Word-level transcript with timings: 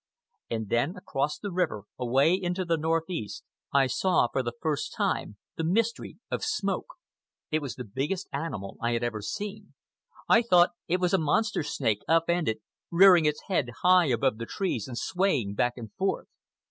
And 0.49 0.69
then, 0.69 0.95
across 0.97 1.37
the 1.37 1.51
river, 1.51 1.83
away 1.99 2.33
into 2.33 2.65
the 2.65 2.75
northeast, 2.75 3.43
I 3.71 3.85
saw 3.85 4.29
for 4.29 4.41
the 4.41 4.55
first 4.59 4.95
time 4.95 5.37
the 5.57 5.63
mystery 5.63 6.17
of 6.31 6.43
smoke. 6.43 6.95
It 7.51 7.61
was 7.61 7.75
the 7.75 7.83
biggest 7.83 8.27
animal 8.33 8.77
I 8.81 8.93
had 8.93 9.03
ever 9.03 9.21
seen. 9.21 9.75
I 10.27 10.41
thought 10.41 10.71
it 10.87 10.99
was 10.99 11.13
a 11.13 11.19
monster 11.19 11.61
snake, 11.61 12.01
up 12.07 12.23
ended, 12.31 12.61
rearing 12.89 13.25
its 13.25 13.43
head 13.45 13.69
high 13.83 14.05
above 14.07 14.39
the 14.39 14.47
trees 14.47 14.87
and 14.87 14.97
swaying 14.97 15.53
back 15.53 15.73
and 15.77 15.93
forth. 15.93 16.25